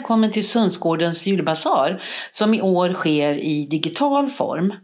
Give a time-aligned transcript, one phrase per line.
[0.00, 2.02] välkommen till Sundsgårdens julbasar
[2.32, 4.74] som i år sker i digital form.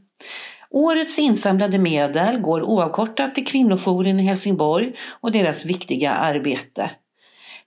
[0.70, 6.90] Årets insamlade medel går oavkortat till kvinnojouren i Helsingborg och deras viktiga arbete.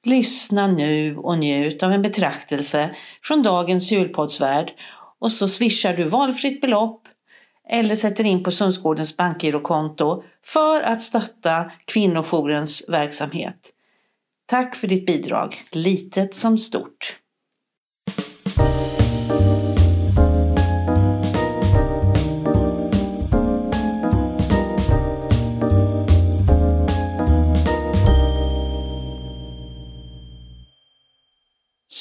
[0.04, 4.72] Lyssna nu och njut av en betraktelse från dagens julpoddsvärld
[5.20, 7.08] och så swishar du valfritt belopp
[7.70, 13.72] eller sätter in på Sundsgårdens bankgirokonto för att stötta kvinnojourens verksamhet.
[14.46, 17.20] Tack för ditt bidrag, litet som stort.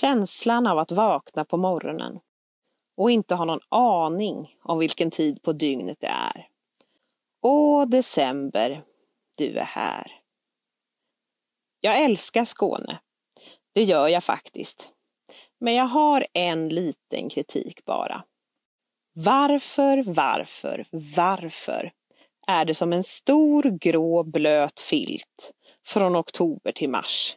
[0.00, 2.18] Känslan av att vakna på morgonen
[2.96, 6.48] och inte ha någon aning om vilken tid på dygnet det är.
[7.42, 8.82] Åh, december,
[9.38, 10.12] du är här.
[11.80, 12.98] Jag älskar Skåne.
[13.74, 14.92] Det gör jag faktiskt.
[15.60, 18.24] Men jag har en liten kritik bara.
[19.12, 21.92] Varför, varför, varför
[22.46, 25.52] är det som en stor grå blöt filt
[25.86, 27.36] från oktober till mars?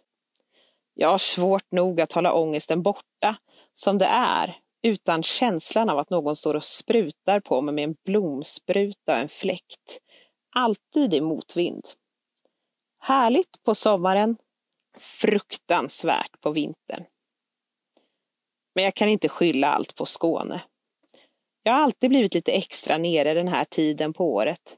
[0.94, 3.36] Jag har svårt nog att hålla ångesten borta
[3.74, 7.96] som det är utan känslan av att någon står och sprutar på mig med en
[8.06, 10.00] blomspruta och en fläkt.
[10.56, 11.88] Alltid i motvind.
[13.00, 14.38] Härligt på sommaren,
[14.98, 17.04] fruktansvärt på vintern.
[18.76, 20.62] Men jag kan inte skylla allt på Skåne.
[21.64, 24.78] Jag har alltid blivit lite extra nere den här tiden på året.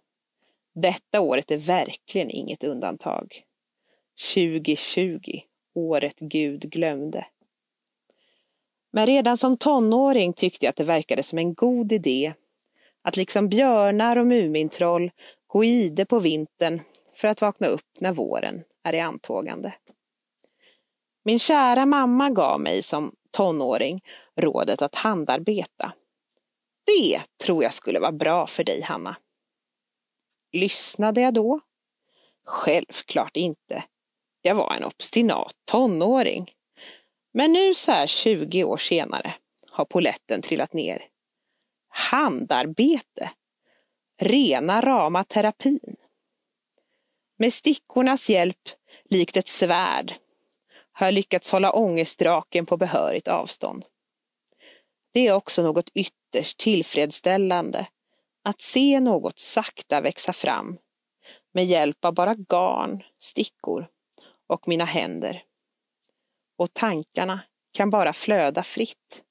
[0.76, 3.44] Detta året är verkligen inget undantag.
[4.34, 5.20] 2020,
[5.76, 7.26] året Gud glömde.
[8.92, 12.34] Men redan som tonåring tyckte jag att det verkade som en god idé
[13.02, 15.12] att liksom björnar och mumintroll
[15.48, 16.82] gå i ide på vintern
[17.14, 19.74] för att vakna upp när våren är i antågande.
[21.26, 24.02] Min kära mamma gav mig som tonåring
[24.36, 25.94] rådet att handarbeta.
[26.86, 29.16] Det tror jag skulle vara bra för dig, Hanna.
[30.52, 31.60] Lyssnade jag då?
[32.46, 33.84] Självklart inte.
[34.46, 36.52] Jag var en obstinat tonåring.
[37.34, 39.34] Men nu så här 20 år senare
[39.72, 41.08] har poletten trillat ner.
[41.90, 43.32] Handarbete.
[44.22, 45.96] Rena rama terapin.
[47.38, 48.70] Med stickornas hjälp,
[49.10, 50.14] likt ett svärd,
[50.92, 53.86] har jag lyckats hålla ångestdraken på behörigt avstånd.
[55.14, 57.88] Det är också något ytterst tillfredsställande
[58.44, 60.78] att se något sakta växa fram
[61.54, 63.88] med hjälp av bara garn, stickor
[64.54, 65.44] och mina händer
[66.58, 67.42] och tankarna
[67.72, 69.24] kan bara flöda fritt.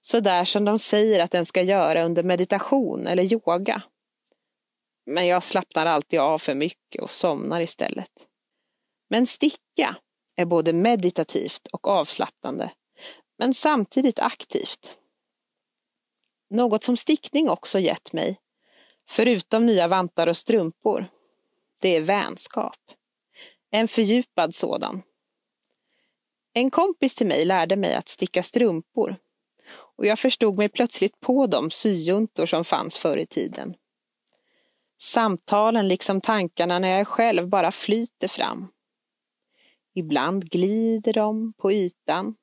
[0.00, 3.82] Så där som de säger att den ska göra under meditation eller yoga.
[5.06, 8.10] Men jag slappnar alltid av för mycket och somnar istället.
[9.10, 9.96] Men sticka
[10.36, 12.70] är både meditativt och avslappnande,
[13.38, 14.96] men samtidigt aktivt.
[16.50, 18.40] Något som stickning också gett mig,
[19.08, 21.06] förutom nya vantar och strumpor,
[21.80, 22.78] det är vänskap.
[23.74, 25.02] En fördjupad sådan.
[26.52, 29.16] En kompis till mig lärde mig att sticka strumpor
[29.70, 33.74] och jag förstod mig plötsligt på de syjuntor som fanns förr i tiden.
[34.98, 38.68] Samtalen liksom tankarna när jag själv bara flyter fram.
[39.94, 42.34] Ibland glider de på ytan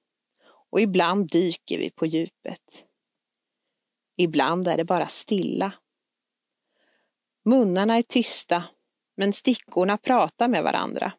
[0.72, 2.86] och ibland dyker vi på djupet.
[4.18, 5.74] Ibland är det bara stilla.
[7.46, 8.64] Munnarna är tysta,
[9.18, 11.12] men stickorna pratar med varandra.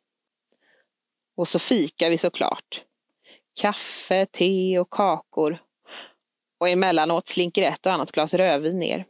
[1.37, 2.85] Och så fikar vi såklart.
[3.61, 5.59] Kaffe, te och kakor.
[6.61, 9.07] Och emellanåt slinker ett och annat glas rödvin ner.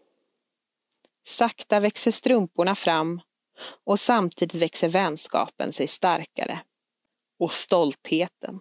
[1.24, 3.20] Sakta växer strumporna fram
[3.84, 6.60] och samtidigt växer vänskapen sig starkare.
[7.38, 8.60] Och stoltheten.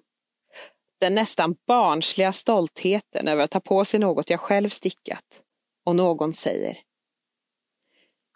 [1.00, 5.42] Den nästan barnsliga stoltheten över att ta på sig något jag själv stickat.
[5.86, 6.78] Och någon säger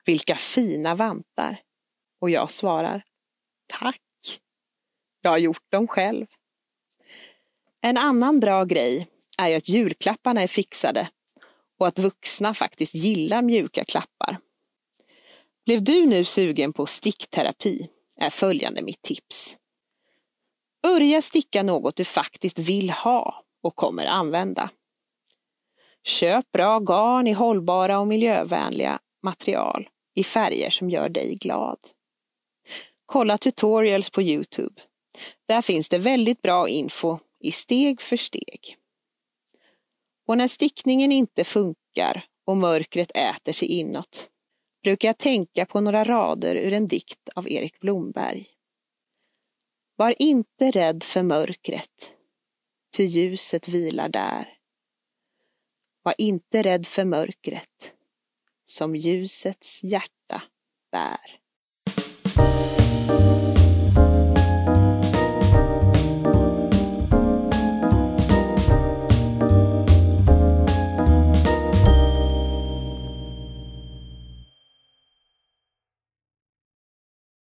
[0.06, 1.62] Vilka fina vantar!
[2.22, 3.03] Och jag svarar
[3.68, 4.05] Tack!
[5.25, 6.25] Jag har gjort dem själv.
[7.81, 9.08] En annan bra grej
[9.38, 11.09] är ju att julklapparna är fixade
[11.79, 14.38] och att vuxna faktiskt gillar mjuka klappar.
[15.66, 19.58] Blev du nu sugen på stickterapi är följande mitt tips.
[20.84, 24.70] Börja sticka något du faktiskt vill ha och kommer använda.
[26.03, 31.79] Köp bra garn i hållbara och miljövänliga material i färger som gör dig glad.
[33.05, 34.82] Kolla tutorials på Youtube
[35.46, 38.78] där finns det väldigt bra info i steg för steg.
[40.28, 44.29] Och när stickningen inte funkar och mörkret äter sig inåt
[44.84, 48.47] brukar jag tänka på några rader ur en dikt av Erik Blomberg.
[49.96, 52.14] Var inte rädd för mörkret.
[52.97, 54.58] ty ljuset vilar där.
[56.03, 57.94] Var inte rädd för mörkret,
[58.66, 60.44] som ljusets hjärta
[60.91, 61.40] bär.